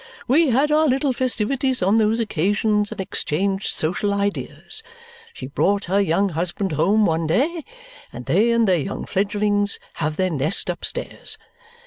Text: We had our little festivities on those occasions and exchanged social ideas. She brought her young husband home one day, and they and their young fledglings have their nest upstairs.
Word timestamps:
We 0.27 0.49
had 0.49 0.71
our 0.71 0.87
little 0.87 1.13
festivities 1.13 1.83
on 1.83 1.99
those 1.99 2.19
occasions 2.19 2.91
and 2.91 2.99
exchanged 2.99 3.75
social 3.75 4.15
ideas. 4.15 4.81
She 5.31 5.45
brought 5.45 5.85
her 5.85 6.01
young 6.01 6.29
husband 6.29 6.71
home 6.71 7.05
one 7.05 7.27
day, 7.27 7.63
and 8.11 8.25
they 8.25 8.51
and 8.51 8.67
their 8.67 8.77
young 8.79 9.05
fledglings 9.05 9.77
have 9.97 10.15
their 10.15 10.31
nest 10.31 10.71
upstairs. 10.71 11.37